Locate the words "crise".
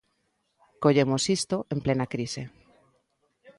2.13-2.43